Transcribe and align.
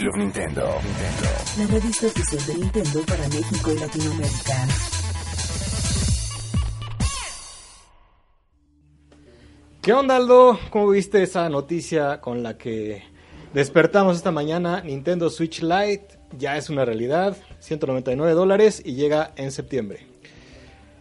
Club 0.00 0.16
Nintendo. 0.16 0.62
La 1.58 1.66
revista 1.66 2.06
oficial 2.06 2.46
de 2.46 2.54
Nintendo 2.54 3.02
para 3.06 3.28
México 3.28 3.70
y 3.70 3.78
Latinoamérica. 3.80 4.68
¿Qué 9.82 9.92
onda, 9.92 10.16
Aldo? 10.16 10.58
¿Cómo 10.70 10.88
viste 10.88 11.22
esa 11.22 11.50
noticia 11.50 12.22
con 12.22 12.42
la 12.42 12.56
que 12.56 13.02
despertamos 13.52 14.16
esta 14.16 14.30
mañana? 14.30 14.80
Nintendo 14.80 15.28
Switch 15.28 15.60
Lite 15.60 16.18
ya 16.38 16.56
es 16.56 16.70
una 16.70 16.86
realidad, 16.86 17.36
199 17.58 18.32
dólares 18.32 18.80
y 18.82 18.94
llega 18.94 19.32
en 19.36 19.52
septiembre. 19.52 20.06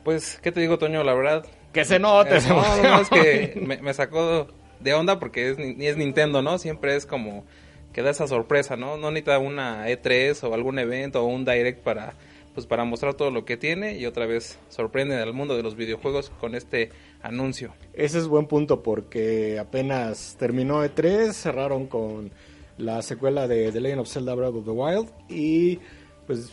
Pues, 0.04 0.42
¿qué 0.44 0.52
te 0.52 0.60
digo, 0.60 0.78
Toño? 0.78 1.06
La 1.06 1.14
verdad. 1.14 1.46
Que 1.72 1.86
se 1.86 2.00
note. 2.00 2.40
Eh, 2.40 2.42
no, 2.50 2.56
no, 2.56 2.84
no, 2.84 3.00
es 3.00 3.10
que 3.10 3.62
me, 3.66 3.78
me 3.78 3.94
sacó 3.94 4.48
de 4.82 4.94
onda 4.94 5.20
porque 5.20 5.52
es, 5.52 5.58
ni 5.58 5.86
es 5.86 5.96
Nintendo, 5.96 6.42
¿no? 6.42 6.58
Siempre 6.58 6.98
es 6.98 7.06
como 7.06 7.46
que 7.94 8.02
da 8.02 8.12
esa 8.12 8.28
sorpresa, 8.28 8.76
¿no? 8.76 8.98
No 8.98 9.12
necesita 9.12 9.40
una 9.40 9.88
E3 9.88 10.44
o 10.44 10.54
algún 10.54 10.80
evento 10.80 11.24
o 11.24 11.28
un 11.28 11.46
Direct 11.46 11.82
para 11.82 12.14
pues 12.54 12.66
para 12.66 12.84
mostrar 12.84 13.14
todo 13.14 13.32
lo 13.32 13.46
que 13.46 13.58
tiene 13.58 13.98
y 13.98 14.06
otra 14.06 14.26
vez 14.26 14.58
sorprende 14.70 15.16
al 15.16 15.34
mundo 15.34 15.56
de 15.56 15.64
los 15.64 15.76
videojuegos 15.76 16.32
con 16.42 16.56
este 16.56 16.90
anuncio. 17.22 17.74
Ese 17.94 18.18
es 18.18 18.28
buen 18.28 18.48
punto 18.48 18.82
porque 18.82 19.60
apenas 19.60 20.36
terminó 20.38 20.84
E3, 20.84 21.32
cerraron 21.32 21.88
con 21.88 22.32
la 22.78 23.02
secuela 23.02 23.48
de 23.48 23.72
The 23.72 23.80
Legend 23.80 24.02
of 24.02 24.10
Zelda 24.10 24.36
Breath 24.36 24.56
of 24.56 24.66
the 24.66 24.72
Wild 24.72 25.10
y 25.30 25.80
pues 26.26 26.52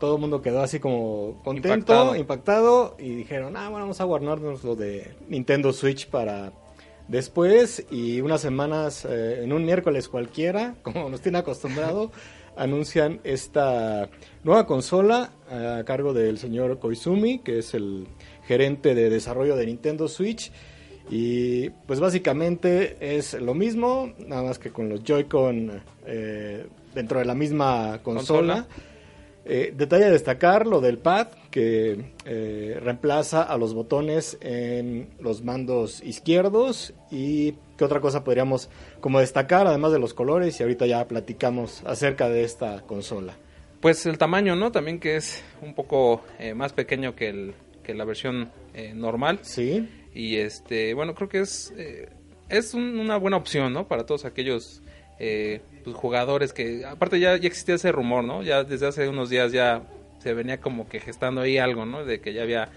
todo 0.00 0.16
el 0.16 0.20
mundo 0.20 0.42
quedó 0.42 0.60
así 0.60 0.78
como 0.78 1.40
contento, 1.42 1.68
impactado, 1.68 2.16
impactado 2.16 2.96
y 2.98 3.14
dijeron, 3.14 3.56
ah, 3.56 3.68
bueno, 3.68 3.84
vamos 3.84 4.00
a 4.00 4.04
guardarnos 4.04 4.62
lo 4.62 4.76
de 4.76 5.14
Nintendo 5.28 5.72
Switch 5.72 6.08
para 6.08 6.52
después 7.08 7.86
y 7.90 8.20
unas 8.20 8.40
semanas, 8.40 9.04
eh, 9.04 9.42
en 9.42 9.52
un 9.52 9.64
miércoles 9.64 10.08
cualquiera, 10.08 10.76
como 10.82 11.08
nos 11.08 11.20
tiene 11.20 11.38
acostumbrado, 11.38 12.10
anuncian 12.56 13.20
esta 13.24 14.08
nueva 14.42 14.66
consola 14.66 15.32
a 15.50 15.84
cargo 15.84 16.14
del 16.14 16.38
señor 16.38 16.78
Koizumi, 16.78 17.40
que 17.40 17.58
es 17.58 17.74
el 17.74 18.08
gerente 18.44 18.94
de 18.94 19.10
desarrollo 19.10 19.56
de 19.56 19.66
Nintendo 19.66 20.08
Switch. 20.08 20.50
Y 21.08 21.70
pues 21.70 22.00
básicamente 22.00 22.96
es 23.16 23.34
lo 23.34 23.54
mismo, 23.54 24.12
nada 24.18 24.42
más 24.42 24.58
que 24.58 24.70
con 24.70 24.88
los 24.88 25.04
Joy-Con 25.04 25.80
eh, 26.06 26.66
dentro 26.94 27.20
de 27.20 27.24
la 27.24 27.34
misma 27.34 28.00
consola. 28.02 28.66
¿Consola? 28.66 28.95
Eh, 29.48 29.72
detalle 29.76 30.06
a 30.06 30.10
destacar 30.10 30.66
lo 30.66 30.80
del 30.80 30.98
pad 30.98 31.28
que 31.52 32.14
eh, 32.24 32.78
reemplaza 32.82 33.42
a 33.42 33.56
los 33.56 33.74
botones 33.74 34.38
en 34.40 35.08
los 35.20 35.44
mandos 35.44 36.02
izquierdos 36.02 36.92
y 37.12 37.54
qué 37.78 37.84
otra 37.84 38.00
cosa 38.00 38.24
podríamos 38.24 38.68
como 39.00 39.20
destacar 39.20 39.68
además 39.68 39.92
de 39.92 40.00
los 40.00 40.14
colores 40.14 40.58
y 40.58 40.64
ahorita 40.64 40.86
ya 40.86 41.06
platicamos 41.06 41.82
acerca 41.84 42.28
de 42.28 42.42
esta 42.42 42.80
consola. 42.82 43.34
Pues 43.80 44.04
el 44.06 44.18
tamaño, 44.18 44.56
¿no? 44.56 44.72
También 44.72 44.98
que 44.98 45.16
es 45.16 45.44
un 45.62 45.74
poco 45.74 46.24
eh, 46.38 46.54
más 46.54 46.72
pequeño 46.72 47.14
que, 47.14 47.28
el, 47.28 47.54
que 47.84 47.94
la 47.94 48.04
versión 48.04 48.50
eh, 48.74 48.94
normal. 48.94 49.38
Sí. 49.42 49.88
Y 50.12 50.36
este, 50.36 50.92
bueno, 50.94 51.14
creo 51.14 51.28
que 51.28 51.40
es, 51.40 51.72
eh, 51.76 52.08
es 52.48 52.74
un, 52.74 52.98
una 52.98 53.16
buena 53.16 53.36
opción, 53.36 53.72
¿no? 53.72 53.86
Para 53.86 54.04
todos 54.04 54.24
aquellos 54.24 54.82
eh, 55.18 55.60
pues, 55.84 55.96
jugadores 55.96 56.52
que, 56.52 56.84
aparte 56.84 57.18
ya, 57.20 57.36
ya 57.36 57.46
existía 57.48 57.76
ese 57.76 57.92
rumor, 57.92 58.24
¿no? 58.24 58.42
Ya 58.42 58.64
desde 58.64 58.86
hace 58.86 59.08
unos 59.08 59.30
días 59.30 59.52
ya 59.52 59.82
se 60.18 60.34
venía 60.34 60.60
como 60.60 60.88
que 60.88 61.00
gestando 61.00 61.40
ahí 61.42 61.58
algo, 61.58 61.86
¿no? 61.86 62.04
De 62.04 62.20
que 62.20 62.32
ya 62.32 62.42
había 62.42 62.68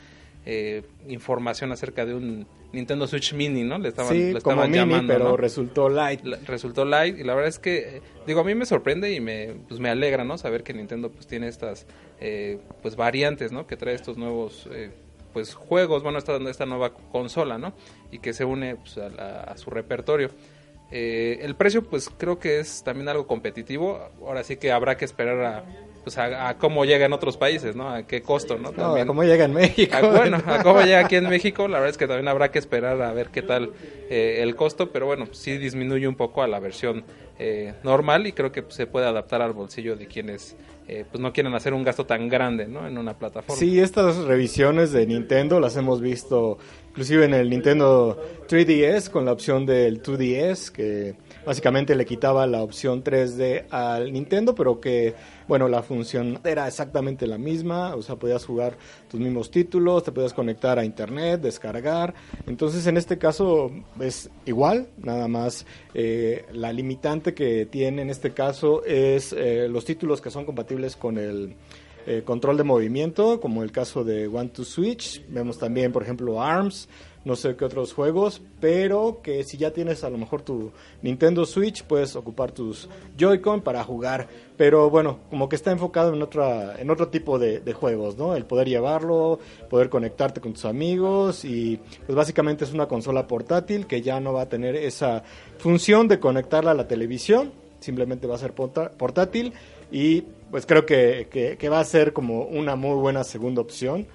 eh, 0.45 0.83
información 1.07 1.72
acerca 1.72 2.05
de 2.05 2.13
un 2.13 2.47
Nintendo 2.72 3.07
Switch 3.07 3.33
Mini, 3.33 3.63
¿no? 3.63 3.78
Le 3.79 3.89
estaban, 3.89 4.13
sí, 4.13 4.31
le 4.33 4.41
como 4.41 4.63
estaban 4.63 4.72
mini, 4.72 4.78
llamando, 4.78 5.13
pero 5.13 5.25
¿no? 5.29 5.38
resultó 5.38 5.89
light. 5.89 6.23
La- 6.23 6.38
resultó 6.45 6.85
light 6.85 7.17
y 7.17 7.23
la 7.23 7.33
verdad 7.33 7.49
es 7.49 7.57
que 7.59 7.97
eh, 7.97 8.01
digo 8.28 8.41
a 8.41 8.44
mí 8.44 8.53
me 8.55 8.66
sorprende 8.67 9.11
y 9.11 9.19
me 9.19 9.55
pues 9.67 9.79
me 9.79 9.89
alegra 9.89 10.23
no 10.23 10.38
saber 10.38 10.63
que 10.63 10.73
Nintendo 10.73 11.09
pues 11.09 11.25
tiene 11.25 11.47
estas 11.47 11.88
eh, 12.19 12.59
pues 12.83 12.95
variantes 12.95 13.51
no 13.51 13.66
que 13.66 13.75
trae 13.75 13.95
estos 13.95 14.17
nuevos 14.17 14.69
eh, 14.72 14.91
pues 15.33 15.55
juegos 15.55 16.03
bueno 16.03 16.19
esta, 16.19 16.38
esta 16.38 16.67
nueva 16.67 16.94
consola 16.94 17.57
no 17.57 17.73
y 18.11 18.19
que 18.19 18.33
se 18.33 18.45
une 18.45 18.75
pues, 18.75 18.97
a, 18.99 19.09
la- 19.09 19.41
a 19.41 19.57
su 19.57 19.72
repertorio 19.72 20.29
Eh, 20.91 21.39
el 21.44 21.55
precio 21.55 21.83
pues 21.83 22.09
creo 22.17 22.39
que 22.39 22.59
es 22.59 22.83
también 22.83 23.07
algo 23.09 23.27
competitivo. 23.27 24.00
Ahora 24.22 24.44
sí 24.44 24.57
que 24.57 24.72
habrá 24.72 24.97
que 24.97 25.05
esperar 25.05 25.39
a 25.44 25.63
pues 26.03 26.17
a, 26.17 26.47
a 26.47 26.57
cómo 26.57 26.85
llega 26.85 27.05
en 27.05 27.11
otros 27.11 27.35
países 27.35 27.75
no 27.75 27.89
a 27.89 28.03
qué 28.03 28.22
costo 28.22 28.55
no 28.57 28.72
No, 28.72 28.72
También- 28.72 29.05
¿Cómo 29.05 29.22
llega 29.23 29.44
en 29.44 29.53
México? 29.53 29.97
Ah, 29.97 30.01
bueno, 30.01 30.41
a 30.45 30.63
cómo 30.63 30.79
llega 30.81 30.99
aquí 31.01 31.17
en 31.17 31.28
México, 31.28 31.67
la 31.67 31.78
verdad 31.79 31.89
es 31.91 31.97
que 31.97 32.07
también 32.07 32.29
habrá 32.29 32.51
que 32.51 32.57
esperar 32.57 33.01
a 33.01 33.11
ver 33.11 33.28
qué 33.29 33.41
tal 33.41 33.72
eh, 34.09 34.39
el 34.41 34.55
costo, 34.55 34.91
pero 34.91 35.07
bueno, 35.07 35.28
sí 35.33 35.57
disminuye 35.57 36.07
un 36.07 36.16
poco 36.16 36.41
a 36.41 36.47
la 36.47 36.59
versión 36.61 37.03
eh, 37.39 37.73
normal 37.83 38.27
y 38.27 38.33
creo 38.33 38.51
que 38.51 38.66
se 38.67 38.85
puede 38.85 39.07
adaptar 39.07 39.41
al 39.41 39.53
bolsillo 39.53 39.95
de 39.95 40.07
quienes 40.07 40.57
eh, 40.89 41.05
pues 41.09 41.22
no 41.22 41.31
quieren 41.31 41.53
hacer 41.53 41.73
un 41.73 41.83
gasto 41.83 42.05
tan 42.05 42.27
grande 42.27 42.67
¿no? 42.67 42.85
en 42.85 42.97
una 42.97 43.17
plataforma. 43.17 43.57
Sí, 43.57 43.79
estas 43.79 44.17
revisiones 44.17 44.91
de 44.91 45.05
Nintendo 45.07 45.59
las 45.59 45.78
hemos 45.78 46.01
visto 46.01 46.57
inclusive 46.89 47.25
en 47.25 47.33
el 47.33 47.49
Nintendo 47.49 48.22
3DS 48.49 49.09
con 49.09 49.23
la 49.23 49.31
opción 49.31 49.66
del 49.66 50.03
2DS 50.03 50.69
que 50.72 51.16
básicamente 51.45 51.95
le 51.95 52.05
quitaba 52.05 52.45
la 52.45 52.61
opción 52.61 53.03
3D 53.03 53.67
al 53.69 54.11
Nintendo, 54.11 54.53
pero 54.53 54.81
que 54.81 55.16
bueno, 55.47 55.67
la 55.67 55.81
función 55.81 56.39
era 56.44 56.67
exactamente 56.67 57.25
la 57.25 57.38
misma, 57.38 57.95
o 57.95 58.01
sea, 58.01 58.17
podías 58.17 58.45
jugar 58.45 58.78
tus 59.09 59.20
mismos 59.20 59.52
títulos, 59.52 60.03
te 60.03 60.12
podías 60.12 60.34
conectar 60.34 60.80
a 60.80 60.86
internet, 60.86 61.42
descargar. 61.42 62.14
Entonces, 62.47 62.88
en 62.88 62.97
este 62.97 63.18
caso 63.18 63.72
es 64.00 64.30
igual, 64.46 64.88
nada 64.97 65.28
más 65.28 65.66
eh, 65.94 66.46
la 66.53 66.72
limitante 66.72 67.34
que 67.34 67.66
tiene 67.66 68.03
en 68.03 68.09
este 68.09 68.31
caso 68.31 68.84
es 68.86 69.34
eh, 69.34 69.68
los 69.70 69.84
títulos 69.86 70.22
que 70.22 70.31
son 70.31 70.46
compatibles 70.46 70.96
con 70.96 71.18
el 71.18 71.56
eh, 72.05 72.23
control 72.25 72.57
de 72.57 72.63
movimiento, 72.63 73.39
como 73.39 73.63
el 73.63 73.71
caso 73.71 74.03
de 74.03 74.27
One 74.27 74.49
to 74.49 74.63
Switch. 74.63 75.23
Vemos 75.29 75.57
también, 75.57 75.91
por 75.91 76.03
ejemplo, 76.03 76.41
ARMS, 76.41 76.87
no 77.25 77.35
sé 77.35 77.55
qué 77.55 77.65
otros 77.65 77.93
juegos, 77.93 78.41
pero 78.61 79.19
que 79.21 79.43
si 79.43 79.57
ya 79.57 79.71
tienes 79.71 80.03
a 80.03 80.09
lo 80.09 80.17
mejor 80.17 80.41
tu 80.41 80.71
Nintendo 81.01 81.45
Switch, 81.45 81.83
puedes 81.83 82.15
ocupar 82.15 82.51
tus 82.51 82.87
Joy-Con 83.17 83.61
para 83.61 83.83
jugar. 83.83 84.27
Pero 84.55 84.89
bueno, 84.89 85.19
como 85.29 85.49
que 85.49 85.55
está 85.55 85.71
enfocado 85.71 86.13
en, 86.13 86.21
otra, 86.21 86.79
en 86.79 86.89
otro 86.89 87.09
tipo 87.09 87.37
de, 87.37 87.59
de 87.59 87.73
juegos, 87.73 88.17
¿no? 88.17 88.35
El 88.35 88.45
poder 88.45 88.67
llevarlo, 88.67 89.39
poder 89.69 89.89
conectarte 89.89 90.41
con 90.41 90.53
tus 90.53 90.66
amigos 90.66 91.43
y 91.43 91.79
pues 92.05 92.16
básicamente 92.16 92.63
es 92.63 92.73
una 92.73 92.87
consola 92.87 93.27
portátil 93.27 93.85
que 93.85 94.01
ya 94.01 94.19
no 94.19 94.33
va 94.33 94.43
a 94.43 94.49
tener 94.49 94.75
esa 94.75 95.23
función 95.57 96.07
de 96.07 96.19
conectarla 96.19 96.71
a 96.71 96.75
la 96.75 96.87
televisión, 96.87 97.51
simplemente 97.79 98.27
va 98.27 98.35
a 98.35 98.39
ser 98.39 98.53
portátil 98.53 99.53
y 99.91 100.23
pues 100.51 100.65
creo 100.65 100.85
que, 100.85 101.27
que, 101.31 101.57
que 101.57 101.69
va 101.69 101.79
a 101.79 101.85
ser 101.85 102.13
como 102.13 102.43
una 102.43 102.75
muy 102.75 102.95
buena 102.95 103.23
segunda 103.23 103.61
opción. 103.61 104.07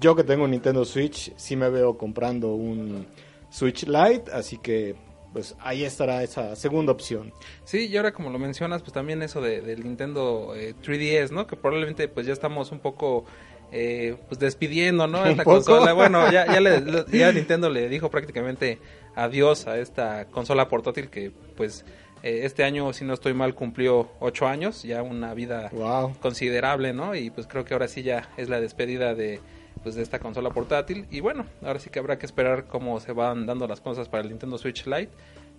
Yo 0.00 0.16
que 0.16 0.24
tengo 0.24 0.44
un 0.44 0.50
Nintendo 0.52 0.84
Switch, 0.84 1.32
sí 1.36 1.56
me 1.56 1.68
veo 1.68 1.98
comprando 1.98 2.54
un 2.54 3.06
Switch 3.50 3.84
Lite, 3.86 4.30
así 4.32 4.58
que 4.58 4.94
pues 5.32 5.56
ahí 5.60 5.84
estará 5.84 6.22
esa 6.22 6.54
segunda 6.56 6.92
opción. 6.92 7.32
Sí, 7.64 7.86
y 7.88 7.96
ahora 7.96 8.12
como 8.12 8.30
lo 8.30 8.38
mencionas, 8.38 8.82
pues 8.82 8.92
también 8.92 9.20
eso 9.22 9.40
de, 9.40 9.60
del 9.60 9.82
Nintendo 9.84 10.54
eh, 10.54 10.74
3DS, 10.82 11.30
¿no? 11.32 11.46
Que 11.46 11.56
probablemente 11.56 12.06
pues 12.08 12.24
ya 12.26 12.32
estamos 12.32 12.70
un 12.72 12.78
poco 12.78 13.24
eh, 13.72 14.16
pues 14.28 14.38
despidiendo, 14.38 15.06
¿no? 15.08 15.20
¿Un 15.22 15.28
Esta 15.28 15.42
poco? 15.44 15.56
consola. 15.56 15.92
Bueno, 15.92 16.30
ya, 16.30 16.46
ya, 16.46 16.60
le- 16.60 16.80
le- 16.80 17.04
ya 17.18 17.32
Nintendo 17.32 17.68
le 17.68 17.88
dijo 17.88 18.10
prácticamente 18.10 18.78
adiós 19.16 19.66
a 19.66 19.78
esta 19.78 20.26
consola 20.26 20.68
portátil 20.68 21.10
que 21.10 21.32
pues 21.56 21.84
eh, 22.24 22.40
este 22.44 22.64
año, 22.64 22.92
si 22.92 23.04
no 23.04 23.14
estoy 23.14 23.34
mal, 23.34 23.54
cumplió 23.54 24.10
ocho 24.18 24.48
años, 24.48 24.82
ya 24.82 25.02
una 25.02 25.34
vida 25.34 25.68
Wow. 25.72 26.14
considerable, 26.20 26.92
¿no? 26.92 27.14
Y 27.14 27.30
pues 27.30 27.46
creo 27.46 27.64
que 27.64 27.74
ahora 27.74 27.86
sí 27.86 28.02
ya 28.02 28.28
es 28.36 28.48
la 28.48 28.60
despedida 28.60 29.14
de 29.14 29.40
pues 29.82 29.94
de 29.96 30.02
esta 30.02 30.18
consola 30.18 30.48
portátil 30.50 31.06
y 31.10 31.20
bueno, 31.20 31.44
ahora 31.62 31.78
sí 31.78 31.90
que 31.90 31.98
habrá 31.98 32.18
que 32.18 32.24
esperar 32.24 32.64
cómo 32.66 32.98
se 33.00 33.12
van 33.12 33.44
dando 33.44 33.68
las 33.68 33.82
cosas 33.82 34.08
para 34.08 34.22
el 34.22 34.30
Nintendo 34.30 34.56
Switch 34.56 34.86
Lite, 34.86 35.10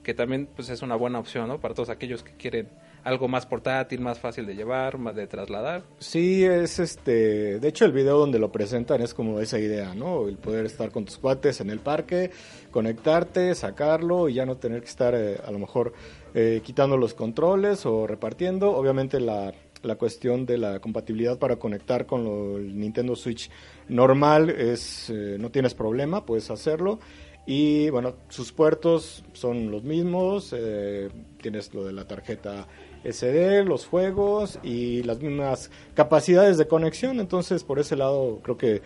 que 0.02 0.16
también 0.16 0.48
pues 0.48 0.70
es 0.70 0.82
una 0.82 0.96
buena 0.96 1.20
opción, 1.20 1.48
¿no? 1.48 1.60
Para 1.60 1.76
todos 1.76 1.90
aquellos 1.90 2.24
que 2.24 2.32
quieren 2.36 2.68
algo 3.06 3.28
más 3.30 3.46
portátil, 3.46 4.02
más 4.02 4.20
fácil 4.20 4.46
de 4.46 4.56
llevar, 4.56 4.98
más 4.98 5.16
de 5.16 5.28
trasladar. 5.28 5.84
Sí, 6.00 6.44
es 6.44 6.80
este, 6.80 7.60
de 7.60 7.68
hecho 7.68 7.86
el 7.86 7.92
video 7.94 8.18
donde 8.18 8.40
lo 8.40 8.52
presentan 8.52 9.02
es 9.02 9.14
como 9.14 9.40
esa 9.40 9.60
idea, 9.60 9.94
¿no? 9.96 10.28
El 10.28 10.38
poder 10.38 10.66
estar 10.66 10.92
con 10.92 11.06
tus 11.06 11.18
cuates 11.18 11.62
en 11.62 11.70
el 11.70 11.80
parque, 11.80 12.32
conectarte, 12.72 13.56
sacarlo 13.56 14.28
y 14.28 14.34
ya 14.34 14.46
no 14.46 14.58
tener 14.58 14.82
que 14.82 14.88
estar 14.90 15.14
eh, 15.16 15.38
a 15.46 15.52
lo 15.52 15.60
mejor 15.60 15.94
eh, 16.34 16.62
quitando 16.64 16.98
los 16.98 17.14
controles 17.14 17.86
o 17.86 18.06
repartiendo. 18.08 18.76
Obviamente 18.76 19.20
la, 19.20 19.54
la 19.84 19.96
cuestión 19.96 20.46
de 20.46 20.58
la 20.58 20.80
compatibilidad 20.80 21.38
para 21.38 21.56
conectar 21.58 22.06
con 22.06 22.26
lo- 22.26 22.58
el 22.58 22.78
Nintendo 22.78 23.16
Switch 23.16 23.50
normal 23.88 24.50
es 24.50 25.10
eh, 25.10 25.38
no 25.40 25.52
tienes 25.52 25.74
problema, 25.74 26.26
puedes 26.26 26.50
hacerlo. 26.52 27.00
Y 27.48 27.92
bueno, 27.92 28.16
sus 28.30 28.52
puertos 28.52 29.24
son 29.34 29.70
los 29.70 29.84
mismos, 29.84 30.52
eh, 30.58 31.10
tienes 31.40 31.72
lo 31.76 31.86
de 31.86 31.94
la 31.94 32.08
tarjeta 32.08 32.68
SD, 33.12 33.64
los 33.66 33.86
juegos 33.86 34.60
y 34.64 35.04
las 35.04 35.20
mismas 35.20 35.72
capacidades 35.94 36.58
de 36.58 36.68
conexión, 36.68 37.20
entonces 37.20 37.64
por 37.64 37.80
ese 37.80 37.96
lado 37.96 38.40
creo 38.44 38.58
que 38.58 38.82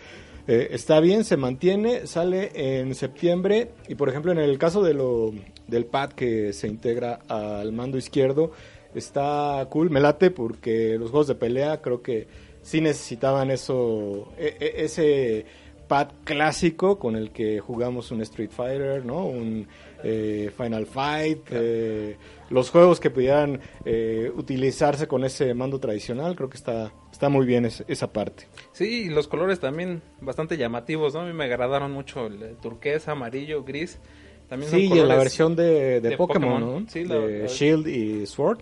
eh, 0.47 0.69
está 0.71 0.99
bien, 0.99 1.23
se 1.23 1.37
mantiene, 1.37 2.07
sale 2.07 2.51
en 2.53 2.95
septiembre 2.95 3.71
y 3.87 3.95
por 3.95 4.09
ejemplo 4.09 4.31
en 4.31 4.39
el 4.39 4.57
caso 4.57 4.81
de 4.83 4.93
lo, 4.93 5.31
del 5.67 5.85
pad 5.85 6.11
que 6.13 6.53
se 6.53 6.67
integra 6.67 7.19
al 7.27 7.71
mando 7.71 7.97
izquierdo, 7.97 8.51
está 8.95 9.67
cool, 9.69 9.89
me 9.89 9.99
late 9.99 10.31
porque 10.31 10.97
los 10.97 11.11
juegos 11.11 11.27
de 11.27 11.35
pelea 11.35 11.81
creo 11.81 12.01
que 12.01 12.27
sí 12.61 12.81
necesitaban 12.81 13.51
eso, 13.51 14.33
e- 14.37 14.57
e- 14.59 14.85
ese 14.85 15.45
pad 15.89 16.07
clásico 16.23 16.97
con 16.99 17.17
el 17.17 17.31
que 17.31 17.59
jugamos 17.59 18.11
un 18.11 18.21
Street 18.21 18.51
Fighter, 18.51 19.03
¿no? 19.05 19.25
Un 19.25 19.67
eh, 20.03 20.49
Final 20.55 20.85
Fight, 20.85 21.39
eh, 21.51 22.15
los 22.49 22.69
juegos 22.69 23.01
que 23.01 23.09
pudieran 23.09 23.59
eh, 23.83 24.31
utilizarse 24.33 25.07
con 25.07 25.25
ese 25.25 25.53
mando 25.53 25.79
tradicional, 25.79 26.37
creo 26.37 26.49
que 26.49 26.55
está, 26.55 26.93
está 27.11 27.27
muy 27.27 27.45
bien 27.45 27.65
es- 27.65 27.83
esa 27.89 28.13
parte. 28.13 28.45
Sí, 28.71 29.03
y 29.05 29.09
los 29.09 29.27
colores 29.27 29.59
también 29.59 30.01
bastante 30.21 30.55
llamativos, 30.55 31.13
¿no? 31.15 31.21
A 31.21 31.25
mí 31.25 31.33
me 31.33 31.43
agradaron 31.43 31.91
mucho 31.91 32.27
el 32.27 32.55
turquesa, 32.61 33.11
amarillo, 33.11 33.65
gris. 33.65 33.99
También 34.47 34.71
son 34.71 34.79
Sí, 34.79 34.89
y 34.93 34.99
en 34.99 35.07
la 35.07 35.15
versión 35.17 35.55
de, 35.55 35.99
de 35.99 36.09
de 36.09 36.17
Pokémon, 36.17 36.53
Pokémon, 36.61 36.83
¿no? 36.85 36.89
sí, 36.89 37.03
la- 37.03 37.15
de 37.19 37.39
la- 37.39 37.45
Shield 37.47 37.87
y 37.87 38.25
Sword. 38.25 38.59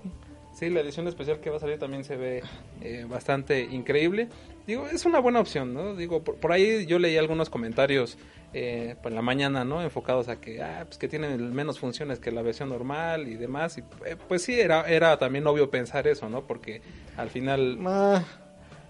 Sí, 0.58 0.72
la 0.72 0.80
edición 0.80 1.08
especial 1.08 1.40
que 1.40 1.52
va 1.52 1.58
a 1.58 1.60
salir 1.60 1.78
también 1.78 2.04
se 2.04 2.16
ve 2.16 2.42
eh, 2.82 3.06
bastante 3.08 3.62
increíble. 3.62 4.28
Digo, 4.66 4.88
es 4.88 5.06
una 5.06 5.20
buena 5.20 5.40
opción, 5.40 5.72
¿no? 5.74 5.96
Digo, 5.96 6.24
por, 6.24 6.36
por 6.38 6.52
ahí 6.52 6.88
yo 6.88 6.98
leí 6.98 7.16
algunos 7.16 7.52
comentarios 7.52 8.18
eh, 8.56 8.96
por 9.04 9.12
la 9.12 9.22
mañana, 9.22 9.64
¿no? 9.64 9.84
Enfocados 9.84 10.30
a 10.30 10.42
que, 10.42 10.64
ah, 10.64 10.84
pues 10.88 10.98
que 10.98 11.08
tienen 11.08 11.54
menos 11.54 11.78
funciones 11.78 12.18
que 12.18 12.32
la 12.32 12.42
versión 12.42 12.70
normal 12.70 13.28
y 13.28 13.36
demás. 13.36 13.78
Y 13.78 13.82
eh, 14.06 14.16
pues 14.28 14.42
sí, 14.42 14.60
era, 14.60 14.90
era 14.90 15.20
también 15.20 15.46
obvio 15.46 15.70
pensar 15.70 16.08
eso, 16.08 16.28
¿no? 16.28 16.42
Porque 16.48 16.82
al 17.18 17.30
final... 17.30 17.78
Ah, 17.86 18.24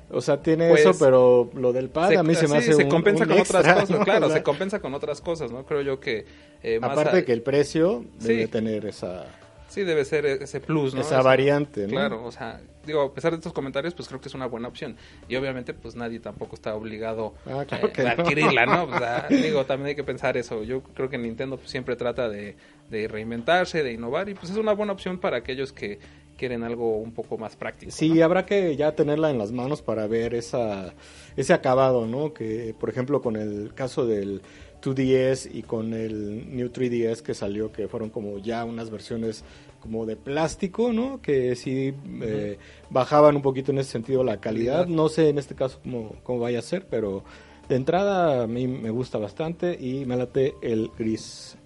o 0.09 0.21
sea, 0.21 0.41
tiene 0.41 0.69
Pues, 0.69 0.85
eso, 0.85 0.95
pero 0.97 1.49
lo 1.53 1.73
del 1.73 1.89
pad 1.89 2.13
a 2.15 2.23
mí 2.23 2.33
se 2.33 2.47
me 2.47 2.59
hace 2.59 2.71
se 2.71 2.83
un- 2.85 2.89
compensa 2.89 3.23
un 3.25 3.29
con 3.29 3.37
extra, 3.39 3.59
otras 3.59 3.73
cosas, 3.73 3.89
¿no? 3.89 4.05
claro, 4.05 4.27
O 4.27 4.29
sea, 4.29 4.37
se 4.37 4.43
compensa 4.43 4.79
con 4.79 4.93
otras 4.93 5.19
cosas, 5.19 5.51
¿no? 5.51 5.65
Creo 5.65 5.81
yo 5.81 5.99
que... 5.99 6.23
eh, 6.63 6.79
más 6.79 6.91
Aparte 6.91 7.17
a- 7.17 7.25
que 7.25 7.33
el 7.33 7.41
precio 7.41 8.05
debe 8.21 8.47
tener 8.47 8.85
esa, 8.85 9.25
Sí, 9.67 9.83
debe 9.83 10.05
ser 10.05 10.25
ese 10.25 10.59
plus, 10.59 10.93
¿no? 10.95 11.01
esa 11.01 11.21
variante, 11.21 11.83
¿no? 11.83 11.89
Claro, 11.89 12.23
o 12.23 12.31
sea, 12.31 12.61
digo, 12.85 13.01
a 13.01 13.13
pesar 13.13 13.31
de 13.31 13.37
estos 13.37 13.53
comentarios, 13.53 13.93
pues 13.93 14.07
creo 14.07 14.21
que 14.21 14.29
es 14.29 14.33
una 14.33 14.45
buena 14.45 14.67
opción. 14.67 14.95
Y 15.27 15.35
obviamente, 15.35 15.73
pues 15.73 15.95
nadie 15.95 16.19
tampoco 16.19 16.55
está 16.55 16.73
obligado 16.75 17.33
Ah, 17.45 17.65
claro 17.67 17.89
eh, 17.95 18.01
a 18.07 18.15
no. 18.15 18.23
adquirirla, 18.23 18.65
¿no? 18.65 18.83
O 18.91 18.97
sea, 18.97 19.27
digo, 19.29 19.65
también 19.65 19.89
hay 19.89 19.95
que 19.95 20.03
pensar 20.03 20.37
eso. 20.37 20.63
Yo 20.63 20.81
creo 20.81 21.09
que 21.09 21.17
Nintendo 21.17 21.57
pues, 21.57 21.69
siempre 21.69 21.95
trata 21.95 22.29
de, 22.29 22.55
de 22.89 23.07
reinventarse, 23.07 23.83
de 23.83 23.93
innovar, 23.93 24.29
y 24.29 24.33
pues 24.35 24.51
es 24.51 24.57
una 24.57 24.73
buena 24.73 24.93
opción 24.93 25.19
para 25.19 25.37
aquellos 25.37 25.73
que 25.73 25.99
quieren 26.37 26.63
algo 26.63 26.97
un 26.97 27.11
poco 27.13 27.37
más 27.37 27.55
práctico. 27.55 27.91
Sí, 27.91 28.09
¿no? 28.09 28.23
habrá 28.25 28.45
que 28.45 28.75
ya 28.75 28.93
tenerla 28.93 29.31
en 29.31 29.37
las 29.39 29.51
manos 29.51 29.81
para 29.81 30.07
ver 30.07 30.33
esa, 30.35 30.93
ese 31.35 31.53
acabado, 31.53 32.05
¿no? 32.05 32.33
Que, 32.33 32.73
por 32.79 32.89
ejemplo, 32.89 33.21
con 33.21 33.35
el 33.35 33.73
caso 33.73 34.05
del 34.05 34.41
2DS 34.81 35.49
y 35.53 35.63
con 35.63 35.93
el 35.93 36.55
New 36.55 36.69
3DS 36.69 37.21
que 37.21 37.33
salió, 37.33 37.71
que 37.71 37.87
fueron 37.87 38.09
como 38.09 38.37
ya 38.39 38.65
unas 38.65 38.89
versiones 38.89 39.43
como 39.79 40.05
de 40.05 40.15
plástico, 40.15 40.91
¿no? 40.93 41.21
Que 41.21 41.55
sí 41.55 41.93
eh, 42.21 42.57
bajaban 42.89 43.35
un 43.35 43.41
poquito 43.41 43.71
en 43.71 43.79
ese 43.79 43.91
sentido 43.91 44.23
la 44.23 44.39
calidad. 44.39 44.87
No 44.87 45.09
sé 45.09 45.29
en 45.29 45.37
este 45.37 45.55
caso 45.55 45.79
cómo, 45.83 46.15
cómo 46.23 46.39
vaya 46.39 46.59
a 46.59 46.63
ser, 46.63 46.87
pero 46.87 47.23
de 47.69 47.75
entrada 47.75 48.43
a 48.43 48.47
mí 48.47 48.67
me 48.67 48.89
gusta 48.89 49.17
bastante 49.17 49.77
y 49.79 50.05
me 50.05 50.15
late 50.15 50.55
el 50.61 50.89
gris. 50.97 51.57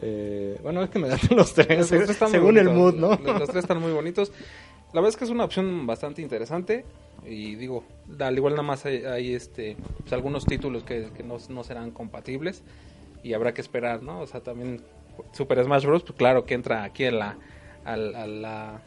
Eh, 0.00 0.58
bueno, 0.62 0.82
es 0.82 0.90
que 0.90 0.98
me 0.98 1.08
laten 1.08 1.36
los 1.36 1.52
tres, 1.54 1.78
Los 1.78 1.88
tres 1.88 2.10
están 2.10 2.30
según 2.30 2.58
el 2.58 2.70
mood, 2.70 2.94
¿no? 2.94 3.10
Los, 3.10 3.40
los 3.40 3.48
tres 3.48 3.64
están 3.64 3.80
muy 3.80 3.92
bonitos. 3.92 4.30
La 4.92 5.00
verdad 5.00 5.10
es 5.10 5.16
que 5.16 5.24
es 5.24 5.30
una 5.30 5.44
opción 5.44 5.86
bastante 5.86 6.22
interesante. 6.22 6.84
Y 7.28 7.56
digo, 7.56 7.84
al 8.18 8.36
igual 8.36 8.54
nada 8.54 8.62
más 8.62 8.86
hay, 8.86 9.34
este, 9.34 9.76
pues, 10.00 10.12
algunos 10.12 10.46
títulos 10.46 10.82
que, 10.84 11.10
que 11.16 11.22
no, 11.22 11.36
no 11.48 11.64
serán 11.64 11.90
compatibles. 11.90 12.62
Y 13.22 13.34
habrá 13.34 13.52
que 13.52 13.60
esperar, 13.60 14.02
¿no? 14.02 14.20
O 14.20 14.26
sea, 14.26 14.40
también 14.40 14.80
Super 15.32 15.62
Smash 15.62 15.84
Bros. 15.84 16.02
Pues 16.02 16.16
claro 16.16 16.44
que 16.44 16.54
entra 16.54 16.84
aquí 16.84 17.04
en 17.04 17.18
la, 17.18 17.36
a 17.84 18.80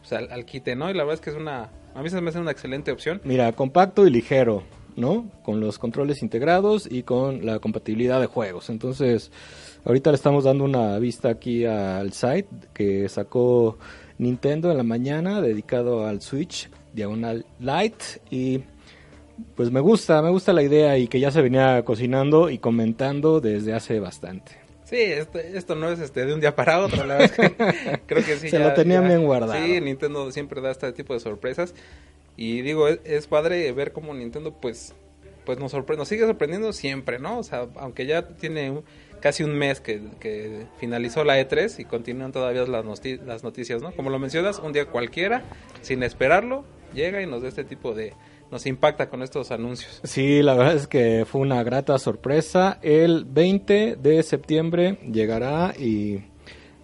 pues, 0.00 0.12
al, 0.12 0.30
al 0.30 0.44
quite, 0.44 0.76
¿no? 0.76 0.90
Y 0.90 0.94
la 0.94 1.04
verdad 1.04 1.14
es 1.14 1.20
que 1.20 1.30
es 1.30 1.36
una, 1.36 1.70
a 1.94 2.02
mí 2.02 2.10
se 2.10 2.20
me 2.20 2.30
hace 2.30 2.38
una 2.38 2.50
excelente 2.50 2.92
opción. 2.92 3.20
Mira, 3.24 3.52
compacto 3.52 4.06
y 4.06 4.10
ligero, 4.10 4.62
¿no? 4.96 5.30
Con 5.42 5.60
los 5.60 5.78
controles 5.78 6.22
integrados 6.22 6.88
y 6.90 7.02
con 7.02 7.44
la 7.44 7.58
compatibilidad 7.58 8.20
de 8.20 8.26
juegos. 8.26 8.70
Entonces, 8.70 9.30
ahorita 9.84 10.10
le 10.10 10.16
estamos 10.16 10.44
dando 10.44 10.64
una 10.64 10.98
vista 10.98 11.28
aquí 11.28 11.64
al 11.64 12.12
site 12.12 12.48
que 12.72 13.08
sacó 13.08 13.78
Nintendo 14.18 14.70
en 14.70 14.76
la 14.76 14.82
mañana, 14.82 15.40
dedicado 15.40 16.06
al 16.06 16.22
Switch, 16.22 16.70
diagonal 16.96 17.46
light 17.60 17.94
y 18.30 18.62
pues 19.54 19.70
me 19.70 19.80
gusta, 19.80 20.20
me 20.22 20.30
gusta 20.30 20.52
la 20.52 20.62
idea 20.62 20.96
y 20.98 21.06
que 21.08 21.20
ya 21.20 21.30
se 21.30 21.42
venía 21.42 21.84
cocinando 21.84 22.50
y 22.50 22.58
comentando 22.58 23.40
desde 23.40 23.74
hace 23.74 24.00
bastante. 24.00 24.52
Sí, 24.84 24.96
este- 24.96 25.56
esto 25.58 25.74
no 25.74 25.90
es 25.90 25.98
este 26.00 26.24
de 26.26 26.32
un 26.32 26.40
día 26.40 26.56
para 26.56 26.80
otro, 26.80 27.04
la 27.04 27.16
verdad 27.18 27.30
es 27.42 27.50
que 27.50 28.00
creo 28.06 28.24
que 28.24 28.36
sí. 28.36 28.48
Se 28.48 28.58
lo 28.58 28.72
tenían 28.72 29.06
bien 29.06 29.24
guardado. 29.24 29.54
Sí, 29.62 29.80
Nintendo 29.80 30.30
siempre 30.32 30.60
da 30.60 30.70
este 30.70 30.92
tipo 30.92 31.12
de 31.12 31.20
sorpresas 31.20 31.74
y 32.36 32.62
digo, 32.62 32.88
es, 32.88 33.00
es 33.04 33.26
padre 33.26 33.70
ver 33.72 33.92
cómo 33.92 34.14
Nintendo 34.14 34.52
pues 34.60 34.94
pues 35.44 35.60
nos 35.60 35.70
sorprende, 35.70 36.00
nos 36.00 36.08
sigue 36.08 36.26
sorprendiendo 36.26 36.72
siempre, 36.72 37.20
¿no? 37.20 37.38
O 37.38 37.44
sea, 37.44 37.66
aunque 37.76 38.04
ya 38.06 38.26
tiene 38.26 38.70
un- 38.70 38.84
casi 39.20 39.44
un 39.44 39.56
mes 39.56 39.80
que, 39.80 40.00
que 40.18 40.66
finalizó 40.78 41.22
la 41.24 41.38
E3 41.40 41.78
y 41.78 41.84
continúan 41.84 42.32
todavía 42.32 42.64
las, 42.66 42.84
las 43.24 43.44
noticias, 43.44 43.80
¿no? 43.80 43.92
Como 43.92 44.10
lo 44.10 44.18
mencionas, 44.18 44.58
un 44.58 44.72
día 44.72 44.86
cualquiera, 44.86 45.44
sin 45.82 46.02
esperarlo, 46.02 46.64
llega 46.96 47.22
y 47.22 47.26
nos 47.26 47.42
da 47.42 47.48
este 47.48 47.62
tipo 47.64 47.94
de... 47.94 48.12
nos 48.50 48.66
impacta 48.66 49.08
con 49.08 49.22
estos 49.22 49.52
anuncios. 49.52 50.00
Sí, 50.02 50.42
la 50.42 50.54
verdad 50.54 50.74
es 50.74 50.88
que 50.88 51.24
fue 51.24 51.40
una 51.42 51.62
grata 51.62 51.96
sorpresa. 51.98 52.78
El 52.82 53.24
20 53.24 53.96
de 53.96 54.22
septiembre 54.24 54.98
llegará 55.12 55.74
y 55.78 56.24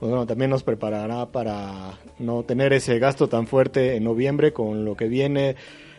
bueno, 0.00 0.26
también 0.26 0.50
nos 0.50 0.62
preparará 0.62 1.26
para 1.32 1.99
no 2.19 2.43
tener 2.43 2.73
ese 2.73 2.99
gasto 2.99 3.29
tan 3.29 3.47
fuerte 3.47 3.97
en 3.97 4.04
noviembre 4.04 4.52
con 4.52 4.85
lo 4.85 4.97
que 4.97 5.07
viene 5.09 5.54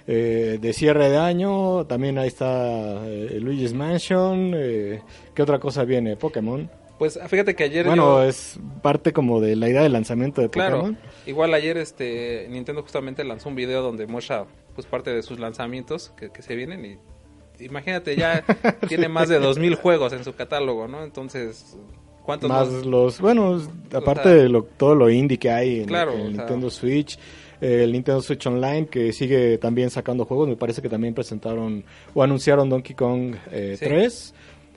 eh, 0.08 0.58
de 0.62 0.74
cierre 0.74 1.10
de 1.10 1.18
año. 1.18 1.86
También 1.86 2.18
ahí 2.18 2.28
está 2.28 3.08
eh, 3.08 3.38
Luigi's 3.42 3.74
Mansion. 3.74 4.52
Eh, 4.56 5.02
¿Qué 5.34 5.42
otra 5.42 5.60
cosa 5.60 5.86
viene? 5.86 6.18
Pokémon. 6.18 6.70
Pues 7.00 7.18
fíjate 7.28 7.56
que 7.56 7.64
ayer 7.64 7.86
Bueno, 7.86 8.22
yo- 8.22 8.24
es 8.30 8.60
parte 8.82 9.14
como 9.14 9.40
de 9.42 9.56
la 9.56 9.68
idea 9.70 9.82
del 9.84 9.94
lanzamiento 9.94 10.42
de 10.42 10.50
Claro, 10.50 10.80
Pokémon. 10.82 10.98
Igual 11.26 11.54
ayer 11.54 11.78
este 11.78 12.48
Nintendo 12.50 12.82
justamente 12.82 13.24
lanzó 13.24 13.50
un 13.50 13.56
video 13.56 13.82
donde 13.82 14.08
muestra 14.08 14.46
pues 14.76 14.88
parte 14.88 15.12
de 15.14 15.22
sus 15.22 15.40
lanzamientos 15.40 16.12
que, 16.18 16.32
que 16.32 16.42
se 16.42 16.56
vienen 16.56 16.86
y 16.86 17.64
imagínate 17.64 18.16
ya 18.16 18.44
tiene 18.88 19.08
más 19.08 19.30
de 19.30 19.40
2000 19.40 19.76
juegos 19.76 20.14
en 20.14 20.24
su 20.24 20.34
catálogo, 20.34 20.88
¿no? 20.88 21.04
Entonces, 21.04 21.78
¿cuántos 22.24 22.50
más 22.50 22.70
más? 22.70 22.86
los 22.86 23.20
bueno 23.22 23.62
aparte 23.94 24.30
sea, 24.30 24.34
de 24.34 24.50
lo, 24.50 24.64
todo 24.64 24.96
lo 24.96 25.10
indie 25.10 25.38
que 25.38 25.52
hay 25.52 25.82
en, 25.82 25.86
Claro, 25.86 26.14
en 26.14 26.20
el 26.20 26.28
o 26.28 26.32
sea- 26.32 26.38
Nintendo 26.40 26.70
Switch 26.70 27.18
el 27.62 27.94
Nintendo 27.94 28.22
Switch 28.22 28.46
Online 28.48 28.88
que 28.88 29.14
sigue 29.14 29.58
también 29.58 29.90
sacando 29.90 30.26
juegos 30.26 30.50
me 30.50 30.58
parece 30.58 30.82
que 30.82 30.90
también 30.90 31.14
presentaron 31.14 31.86
o 32.14 32.22
anunciaron 32.22 32.70
Donkey 32.70 32.94
Kong 32.96 33.36
eh, 33.52 33.76
Sí. 33.80 33.86
3 33.86 34.34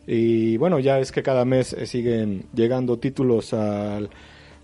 y 0.06 0.56
bueno 0.58 0.78
ya 0.78 1.00
es 1.00 1.10
que 1.10 1.22
cada 1.24 1.44
mes 1.44 1.72
eh, 1.72 1.86
siguen 1.86 2.44
llegando 2.54 2.96
títulos 2.98 3.52
al 3.54 4.08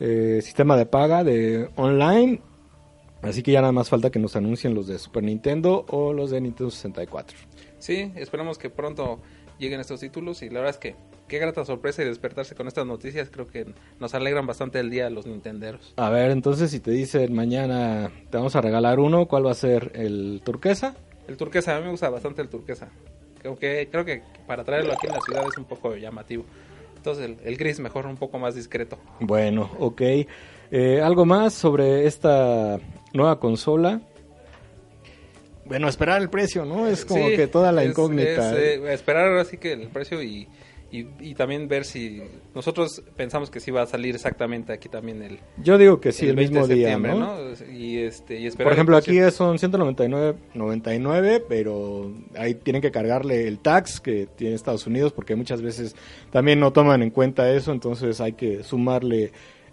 eh, 0.00 0.40
sistema 0.42 0.76
de 0.76 0.86
paga 0.86 1.24
de 1.24 1.68
online 1.76 2.40
así 3.22 3.42
que 3.42 3.52
ya 3.52 3.60
nada 3.60 3.72
más 3.72 3.88
falta 3.88 4.10
que 4.10 4.18
nos 4.18 4.36
anuncien 4.36 4.74
los 4.74 4.86
de 4.86 4.98
Super 4.98 5.22
Nintendo 5.22 5.84
o 5.88 6.12
los 6.12 6.30
de 6.30 6.40
Nintendo 6.40 6.70
64 6.70 7.36
Sí, 7.78 8.12
esperemos 8.14 8.58
que 8.58 8.70
pronto 8.70 9.20
lleguen 9.58 9.80
estos 9.80 10.00
títulos 10.00 10.42
y 10.42 10.48
la 10.48 10.60
verdad 10.60 10.70
es 10.70 10.78
que 10.78 10.94
qué 11.26 11.38
grata 11.38 11.64
sorpresa 11.64 12.02
y 12.02 12.04
despertarse 12.04 12.54
con 12.54 12.68
estas 12.68 12.86
noticias, 12.86 13.30
creo 13.30 13.46
que 13.46 13.66
nos 13.98 14.14
alegran 14.14 14.46
bastante 14.46 14.78
el 14.80 14.90
día 14.90 15.06
a 15.06 15.10
los 15.10 15.26
nintenderos. 15.26 15.94
A 15.96 16.10
ver, 16.10 16.30
entonces 16.30 16.70
si 16.70 16.78
te 16.78 16.90
dicen 16.90 17.34
mañana 17.34 18.12
te 18.30 18.36
vamos 18.36 18.54
a 18.54 18.60
regalar 18.60 19.00
uno, 19.00 19.26
¿cuál 19.26 19.46
va 19.46 19.52
a 19.52 19.54
ser? 19.54 19.92
¿El 19.94 20.42
turquesa? 20.44 20.94
El 21.26 21.36
turquesa, 21.36 21.74
a 21.74 21.78
mí 21.78 21.86
me 21.86 21.90
gusta 21.92 22.10
bastante 22.10 22.42
el 22.42 22.48
turquesa. 22.48 22.90
Aunque 23.44 23.88
creo 23.90 24.04
que 24.04 24.22
para 24.46 24.62
traerlo 24.62 24.92
aquí 24.92 25.06
en 25.06 25.14
la 25.14 25.20
ciudad 25.20 25.44
es 25.50 25.56
un 25.56 25.64
poco 25.64 25.96
llamativo. 25.96 26.44
Entonces 27.02 27.24
el, 27.24 27.36
el 27.44 27.56
gris 27.56 27.80
mejor, 27.80 28.06
un 28.06 28.16
poco 28.16 28.38
más 28.38 28.54
discreto. 28.54 28.96
Bueno, 29.18 29.68
ok. 29.80 30.00
Eh, 30.70 31.00
¿Algo 31.02 31.24
más 31.24 31.52
sobre 31.52 32.06
esta 32.06 32.78
nueva 33.12 33.40
consola? 33.40 34.00
Bueno, 35.64 35.88
esperar 35.88 36.22
el 36.22 36.30
precio, 36.30 36.64
¿no? 36.64 36.86
Es 36.86 37.04
como 37.04 37.28
Sí, 37.28 37.34
que 37.36 37.48
toda 37.48 37.72
la 37.72 37.82
es- 37.82 37.90
incógnita. 37.90 38.52
es, 38.52 38.78
eh, 38.80 38.92
esperar 38.94 39.26
ahora 39.26 39.44
sí 39.44 39.56
que 39.58 39.72
el 39.72 39.88
precio 39.88 40.22
y, 40.22 40.46
y, 40.92 41.08
y 41.20 41.34
también 41.34 41.68
ver 41.68 41.86
si 41.86 42.22
nosotros 42.54 43.02
pensamos 43.16 43.50
que 43.50 43.60
sí 43.60 43.70
va 43.70 43.80
a 43.82 43.86
salir 43.86 44.14
exactamente 44.14 44.74
aquí 44.74 44.90
también 44.90 45.22
el, 45.22 45.38
Yo 45.56 45.78
digo 45.78 46.00
que 46.00 46.12
sí, 46.12 46.28
el, 46.28 46.36
20 46.36 46.52
mismo 46.52 46.68
día, 46.68 46.98
¿no? 46.98 47.38
Y 47.72 47.98
este 47.98 48.38
y 48.38 48.46
esperar 48.46 48.66
Por 48.66 48.72
el 48.72 48.76
ejemplo, 48.76 48.98
aquí 48.98 49.18
son 49.30 49.56
199.99, 49.56 51.44
pero 51.48 52.12
ahí 52.36 52.54
tienen 52.54 52.82
que 52.82 52.90
cargarle 52.90 53.48
el 53.48 53.58
tax 53.58 54.00
que 54.00 54.28
tiene 54.36 54.54
Estados 54.54 54.86
Unidos, 54.86 55.14
porque 55.14 55.34
muchas 55.34 55.62
veces 55.62 55.96
también 56.30 56.60
no 56.60 56.74
toman 56.74 57.02
en 57.02 57.08
cuenta 57.10 57.50
eso, 57.50 57.72
entonces 57.72 58.20
hay 58.20 58.34
que 58.34 58.62
sumarle 58.62 59.24
eh, 59.24 59.30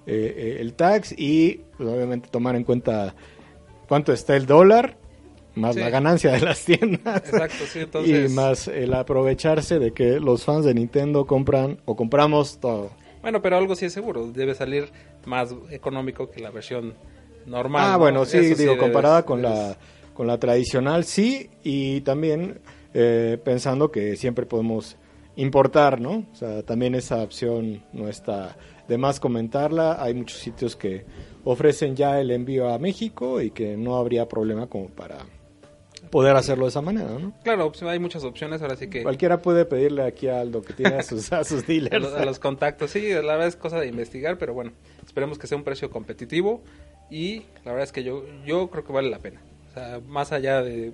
eh, 0.07 0.57
el 0.61 0.73
tax 0.73 1.13
y 1.17 1.59
pues, 1.75 1.89
obviamente 1.89 2.29
tomar 2.29 2.55
en 2.55 2.63
cuenta 2.63 3.13
cuánto 3.89 4.13
está 4.13 4.38
el 4.38 4.45
dólar, 4.45 4.97
más 5.60 5.75
Sí. 5.75 5.82
la 5.82 5.89
ganancia 5.89 6.32
de 6.32 6.39
las 6.42 6.63
tiendas. 6.66 7.18
Exacto, 7.25 7.66
sí, 7.72 7.80
entonces 7.80 8.32
Y 8.32 8.34
más 8.34 8.68
el 8.68 8.94
aprovecharse 8.94 9.78
de 9.80 9.92
que 9.92 10.20
los 10.20 10.44
fans 10.46 10.66
de 10.66 10.74
Nintendo 10.74 11.25
compran 11.25 11.80
o 11.86 11.96
compramos 11.96 12.60
todo. 12.60 12.92
Bueno, 13.22 13.42
pero 13.42 13.58
algo 13.58 13.75
sí 13.75 13.86
es 13.86 13.94
seguro, 13.94 14.32
debe 14.32 14.56
salir 14.56 14.89
más 15.25 15.54
económico 15.72 16.32
que 16.32 16.39
la 16.39 16.51
versión 16.51 16.94
normal. 17.46 17.84
Ah, 17.86 17.92
¿no? 17.94 18.00
bueno, 18.00 18.25
sí, 18.25 18.38
Eso 18.38 18.62
digo, 18.62 18.78
comparada 18.78 19.25
con 19.25 19.42
debes- 19.42 19.50
la, 19.70 19.78
con 20.13 20.25
la 20.28 20.38
tradicional, 20.39 21.04
sí, 21.04 21.50
y 21.63 22.01
también 22.01 22.60
eh, 22.94 23.38
pensando 23.44 23.92
que 23.92 24.16
siempre 24.16 24.46
podemos 24.46 24.98
importar, 25.36 26.01
¿no? 26.01 26.25
O 26.32 26.36
sea, 26.36 26.63
también 26.63 26.96
esa 26.96 27.22
opción 27.24 27.84
no 27.94 28.08
está 28.10 28.58
de 28.88 28.98
más 28.98 29.20
comentarla. 29.20 30.01
Hay 30.04 30.13
muchos 30.13 30.39
sitios 30.39 30.75
que 30.75 31.06
ofrecen 31.44 31.96
ya 31.96 32.20
el 32.20 32.32
envío 32.32 32.68
a 32.70 32.78
México 32.80 33.39
y 33.42 33.51
que 33.51 33.78
no 33.78 33.96
habría 33.98 34.28
problema 34.28 34.68
como 34.68 34.88
para 34.89 35.18
poder 36.10 36.36
hacerlo 36.36 36.66
de 36.66 36.70
esa 36.70 36.82
manera, 36.82 37.10
¿no? 37.20 37.34
Claro, 37.44 37.72
pues, 37.72 37.84
hay 37.84 38.00
muchas 38.00 38.24
opciones, 38.24 38.62
ahora 38.62 38.75
sí 38.75 38.89
que 38.89 39.04
Cualquiera 39.04 39.42
puede 39.42 39.66
pedirle 39.66 40.04
aquí 40.04 40.28
a 40.28 40.42
Aldo 40.42 40.62
que 40.62 40.74
tiene 40.74 40.96
a 40.96 41.04
sus, 41.04 41.32
a 41.32 41.44
sus 41.44 41.63
a 41.63 41.68
dealers. 41.68 42.01
los, 42.01 42.13
a 42.13 42.25
los 42.25 42.39
contactos. 42.39 42.92
Sí, 42.92 43.10
la 43.10 43.22
verdad 43.22 43.48
es 43.48 43.56
cosa 43.56 43.80
de 43.80 43.88
investigar, 43.88 44.38
pero 44.38 44.54
bueno, 44.54 44.72
esperemos 45.06 45.38
que 45.38 45.48
sea 45.48 45.58
un 45.58 45.63
precio 45.63 45.89
competitivo 45.89 46.62
y 47.10 47.44
la 47.66 47.72
verdad 47.72 47.84
es 47.84 47.92
que 47.92 48.04
yo 48.04 48.25
yo 48.46 48.70
creo 48.70 48.84
que 48.84 48.94
vale 48.94 49.10
la 49.10 49.20
pena. 49.20 49.42
O 49.70 49.74
sea, 49.74 50.01
más 50.08 50.32
allá 50.32 50.62
de, 50.62 50.94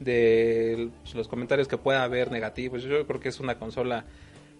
de 0.00 0.90
los 1.14 1.28
comentarios 1.28 1.68
que 1.68 1.78
pueda 1.78 2.02
haber 2.02 2.30
negativos, 2.30 2.82
yo 2.82 3.06
creo 3.06 3.20
que 3.20 3.28
es 3.28 3.40
una 3.40 3.58
consola 3.58 4.04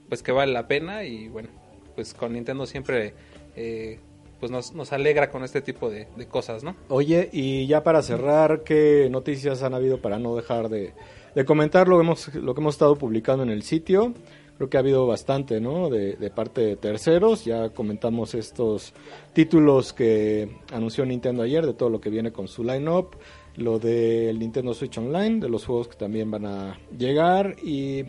pues 0.08 0.22
que 0.22 0.32
vale 0.32 0.52
la 0.52 0.68
pena 0.68 1.04
y 1.04 1.28
bueno, 1.28 1.48
pues 1.94 2.14
con 2.14 2.32
Nintendo 2.32 2.66
siempre 2.66 3.14
eh, 3.56 3.98
pues 4.40 4.52
nos, 4.52 4.74
nos 4.74 4.92
alegra 4.92 5.30
con 5.30 5.44
este 5.44 5.62
tipo 5.62 5.90
de, 5.90 6.08
de 6.16 6.26
cosas, 6.26 6.62
¿no? 6.62 6.76
Oye, 6.88 7.28
y 7.32 7.66
ya 7.66 7.82
para 7.82 8.02
cerrar, 8.02 8.62
¿qué 8.64 9.08
noticias 9.10 9.62
han 9.62 9.74
habido 9.74 10.00
para 10.00 10.18
no 10.18 10.36
dejar 10.36 10.68
de, 10.68 10.92
de 11.34 11.44
comentar 11.44 11.88
lo 11.88 11.96
que, 11.96 12.04
hemos, 12.04 12.34
lo 12.34 12.54
que 12.54 12.60
hemos 12.60 12.74
estado 12.74 12.96
publicando 12.96 13.42
en 13.42 13.50
el 13.50 13.62
sitio? 13.62 14.12
Creo 14.56 14.70
que 14.70 14.78
ha 14.78 14.80
habido 14.80 15.06
bastante, 15.06 15.60
¿no? 15.60 15.90
De, 15.90 16.16
de 16.16 16.30
parte 16.30 16.62
de 16.62 16.76
terceros. 16.76 17.44
Ya 17.44 17.68
comentamos 17.70 18.34
estos 18.34 18.94
títulos 19.34 19.92
que 19.92 20.48
anunció 20.72 21.04
Nintendo 21.04 21.42
ayer, 21.42 21.66
de 21.66 21.74
todo 21.74 21.90
lo 21.90 22.00
que 22.00 22.08
viene 22.08 22.32
con 22.32 22.48
su 22.48 22.64
line-up. 22.64 23.16
Lo 23.56 23.78
del 23.78 24.38
Nintendo 24.38 24.72
Switch 24.74 24.96
Online, 24.96 25.40
de 25.40 25.48
los 25.48 25.66
juegos 25.66 25.88
que 25.88 25.96
también 25.96 26.30
van 26.30 26.46
a 26.46 26.78
llegar. 26.96 27.56
Y, 27.62 28.04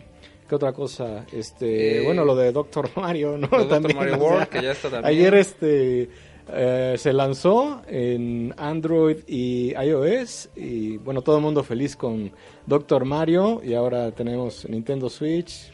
¿qué 0.48 0.54
otra 0.54 0.72
cosa? 0.72 1.24
Este, 1.32 1.98
Eh, 1.98 2.04
bueno, 2.04 2.24
lo 2.24 2.34
de 2.34 2.50
Doctor 2.52 2.90
Mario, 2.96 3.36
¿no? 3.38 3.46
Dr. 3.48 3.68
También, 3.68 3.96
Mario 3.96 4.14
o 4.14 4.18
sea, 4.18 4.26
World, 4.26 4.48
que 4.48 4.62
ya 4.62 4.72
está 4.72 4.90
también. 4.90 5.04
Ayer 5.18 5.34
este 5.34 6.08
eh, 6.50 6.94
se 6.96 7.12
lanzó 7.12 7.82
en 7.86 8.54
Android 8.56 9.18
y 9.26 9.74
iOS 9.74 10.48
y 10.56 10.96
bueno, 10.96 11.20
todo 11.22 11.36
el 11.36 11.42
mundo 11.42 11.62
feliz 11.62 11.94
con 11.94 12.32
Doctor 12.66 13.04
Mario 13.04 13.60
y 13.62 13.74
ahora 13.74 14.10
tenemos 14.12 14.66
Nintendo 14.68 15.10
Switch. 15.10 15.70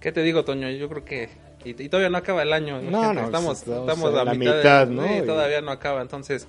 ¿Qué 0.00 0.10
te 0.10 0.22
digo, 0.22 0.44
Toño? 0.44 0.68
Yo 0.70 0.88
creo 0.88 1.04
que... 1.04 1.28
Y, 1.64 1.80
y 1.80 1.88
todavía 1.88 2.10
no 2.10 2.18
acaba 2.18 2.42
el 2.42 2.52
año. 2.52 2.82
No, 2.82 3.14
no, 3.14 3.24
estamos, 3.26 3.58
estamos 3.60 3.88
estamos 3.88 4.14
a 4.20 4.24
la 4.24 4.34
mitad, 4.34 4.52
de- 4.52 4.58
mitad, 4.58 4.86
¿no? 4.88 5.06
sí, 5.06 5.14
Y- 5.22 5.26
todavía 5.26 5.60
no 5.60 5.70
acaba, 5.70 6.02
entonces... 6.02 6.48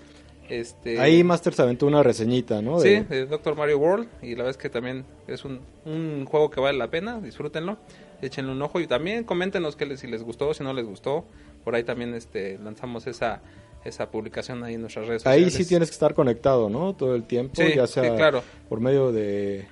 Este, 0.50 1.00
Ahí 1.00 1.24
Master 1.24 1.54
se 1.54 1.62
aventó 1.62 1.86
una 1.88 2.04
reseñita, 2.04 2.62
¿no? 2.62 2.80
Sí, 2.80 3.00
De- 3.02 3.26
Doctor 3.26 3.56
Mario 3.56 3.78
World. 3.80 4.08
Y 4.22 4.32
la 4.32 4.44
verdad 4.44 4.52
es 4.52 4.58
que 4.58 4.70
también 4.70 5.06
es 5.28 5.46
un, 5.46 5.62
un 5.86 6.26
juego 6.26 6.50
que 6.50 6.60
vale 6.60 6.78
la 6.78 6.90
pena. 6.90 7.20
Disfrútenlo. 7.22 7.78
Échenle 8.22 8.52
un 8.52 8.62
ojo. 8.62 8.80
Y 8.80 8.88
también 8.88 9.24
coméntenos 9.24 9.76
que 9.76 9.86
les, 9.86 10.00
si 10.02 10.08
les 10.08 10.22
gustó, 10.24 10.54
si 10.54 10.64
no 10.64 10.74
les 10.74 10.86
gustó. 10.86 11.26
Por 11.64 11.76
ahí 11.76 11.84
también 11.84 12.14
este 12.14 12.58
esa 12.58 13.08
esa 13.08 13.42
esa 13.86 14.10
publicación 14.12 14.64
ahí 14.64 14.76
en 14.76 14.82
nuestras 14.82 15.08
redes 15.08 15.26
Ahí 15.28 15.44
sociales. 15.44 15.54
sí 15.54 15.66
tienes 15.70 15.90
que 15.90 15.94
estar 15.94 16.14
conectado, 16.14 16.70
¿no? 16.70 16.94
Todo 16.96 17.16
el 17.16 17.24
tiempo, 17.26 17.54
Sí, 17.56 17.74
ya 17.76 17.86
sea 17.88 18.04
sí, 18.04 18.10
claro. 18.16 18.42
por 18.70 18.80
medio 18.80 19.12
de 19.12 19.66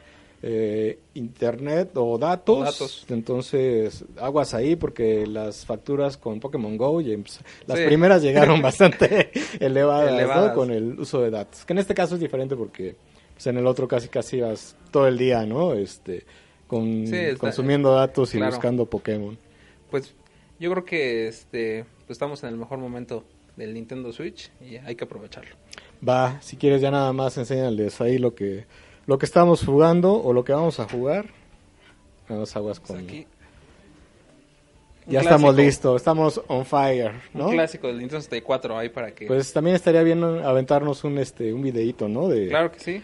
eh, 0.44 1.00
internet 1.14 1.92
o 1.96 2.18
datos. 2.18 2.58
O 2.60 2.64
datos. 2.64 3.06
Entonces, 3.10 4.04
aguas 4.20 4.54
ahí 4.54 4.76
porque 4.76 5.26
las 5.28 5.66
facturas 5.66 6.18
con 6.18 6.40
Pokémon 6.40 6.78
Go, 6.78 6.94
pues, 7.02 7.40
las 7.68 7.78
Sí. 7.80 7.86
primeras 7.86 8.22
llegaron 8.22 8.62
bastante 8.62 9.32
elevadas. 9.60 10.54
Con 10.56 10.72
el 10.72 11.00
uso 11.00 11.22
de 11.22 11.30
datos. 11.30 11.66
Que 11.66 11.74
en 11.74 11.80
este 11.80 11.94
caso 11.94 12.16
es 12.16 12.22
diferente 12.22 12.56
porque 12.56 12.96
pues, 13.34 13.48
en 13.48 13.58
el 13.58 13.68
otro 13.68 13.88
casi 13.88 14.08
casi 14.08 14.42
vas 14.42 14.76
todo 14.92 15.08
el 15.08 15.18
día, 15.18 15.46
¿no? 15.46 15.74
Este, 15.74 16.24
con, 16.68 17.06
Sí, 17.08 17.16
está- 17.16 17.40
consumiendo 17.40 17.94
datos 17.94 18.34
y 18.34 18.38
claro. 18.38 18.52
buscando 18.54 18.86
Pokémon. 18.86 19.38
Pues 19.90 20.14
yo 20.60 20.72
creo 20.72 20.86
que 20.86 21.28
este 21.28 21.86
pues 22.08 22.12
estamos 22.16 22.44
en 22.44 22.50
el 22.50 22.58
mejor 22.58 22.78
momento 22.80 23.24
del 23.58 23.74
Nintendo 23.74 24.12
Switch 24.14 24.50
y 24.62 24.78
hay 24.78 24.96
que 24.96 25.04
aprovecharlo. 25.04 25.56
Va, 26.08 26.42
si 26.42 26.56
quieres 26.58 26.82
ya 26.82 26.90
nada 26.92 27.12
más 27.14 27.38
enséñales 27.38 28.00
ahí 28.02 28.18
lo 28.18 28.34
que 28.34 28.66
lo 29.08 29.18
que 29.18 29.26
estamos 29.26 29.66
jugando 29.66 30.14
o 30.14 30.34
lo 30.34 30.44
que 30.44 30.54
vamos 30.54 30.80
a 30.80 30.88
jugar. 30.88 31.26
Vamos 32.30 32.56
aguas 32.56 32.80
Pues 32.80 32.92
con. 32.92 33.04
aquí 33.04 33.28
ya 35.08 35.22
estamos 35.22 35.56
listos, 35.56 35.96
estamos 36.02 36.42
on 36.48 36.66
fire, 36.66 37.12
¿no? 37.34 37.48
Un 37.48 37.54
clásico 37.54 37.88
del 37.88 37.98
Nintendo 37.98 38.22
64 38.22 38.78
ahí 38.78 38.90
para 38.90 39.14
que 39.14 39.26
Pues 39.26 39.52
también 39.52 39.76
estaría 39.76 40.04
bien 40.04 40.24
aventarnos 40.24 41.04
un 41.04 41.18
este 41.18 41.54
un 41.54 41.62
videíto, 41.62 42.08
¿no? 42.08 42.28
De, 42.28 42.48
Claro 42.50 42.72
que 42.72 42.80
sí. 42.80 43.02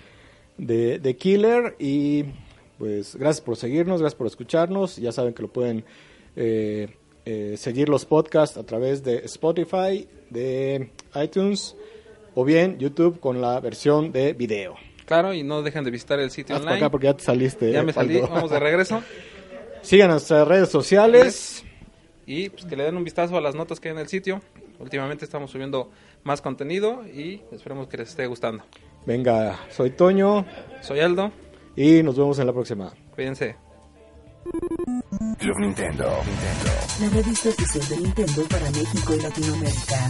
de, 0.58 1.00
de 1.00 1.16
Killer 1.18 1.76
y 1.80 2.26
pues 2.78 3.16
gracias 3.16 3.42
por 3.42 3.58
seguirnos, 3.58 4.02
gracias 4.02 4.18
por 4.18 4.28
escucharnos. 4.28 4.98
Ya 4.98 5.12
saben 5.12 5.34
que 5.34 5.42
lo 5.42 5.48
pueden 5.48 5.84
eh, 6.36 6.88
eh, 7.26 7.56
seguir 7.58 7.90
los 7.90 8.06
podcasts 8.06 8.58
a 8.58 8.64
través 8.64 9.04
de 9.04 9.18
Spotify, 9.26 10.08
de 10.30 10.92
iTunes 11.22 11.76
o 12.36 12.46
bien 12.46 12.78
YouTube 12.78 13.20
con 13.20 13.42
la 13.42 13.60
versión 13.60 14.12
de 14.12 14.34
video. 14.34 14.76
Claro, 15.08 15.34
y 15.34 15.42
no 15.42 15.64
dejen 15.64 15.86
de 15.86 15.90
visitar 15.90 16.20
el 16.20 16.30
sitio 16.30 16.56
Haz 16.56 16.62
online. 16.62 16.78
acá 16.78 16.92
porque 16.92 17.08
ya 17.08 17.14
te 17.16 17.24
saliste. 17.24 17.72
ya 17.72 17.80
eh, 17.80 17.84
me 17.84 17.94
salí, 17.94 18.20
vamos 18.20 18.52
de 18.52 18.60
regreso. 18.60 19.02
Sigan 19.82 20.10
nuestras 20.12 20.46
redes 20.48 20.70
sociales. 20.70 21.64
Y 22.26 22.50
pues 22.50 22.66
que 22.66 22.76
le 22.76 22.84
den 22.84 22.98
un 22.98 23.06
vistazo 23.06 23.38
a 23.38 23.42
las 23.42 23.56
notas 23.56 23.80
que 23.80 23.88
hay 23.88 23.94
en 23.94 24.00
el 24.02 24.10
sitio. 24.10 24.42
Últimamente 24.80 25.24
estamos 25.24 25.50
subiendo 25.50 25.90
más 26.24 26.42
contenido 26.42 27.08
y 27.08 27.42
esperemos 27.54 27.88
que 27.88 27.96
les 27.98 28.10
esté 28.10 28.28
gustando. 28.28 28.66
Venga, 29.06 29.58
soy 29.70 29.92
Toño 29.92 30.46
Soy 30.82 31.00
Aldo, 31.00 31.32
y 31.78 32.04
nos 32.04 32.18
vemos 32.18 32.38
en 32.40 32.48
la 32.48 32.54
próxima. 32.54 32.94
cuídense. 33.16 33.56
Club 35.40 35.60
Nintendo. 35.60 36.10
Nintendo. 36.26 36.72
La 37.00 37.10
revista 37.10 37.50
oficial 37.50 37.88
de 37.88 37.98
Nintendo 37.98 38.44
para 38.50 38.72
México 38.72 39.14
y 39.16 39.22
Latinoamérica. 39.22 40.10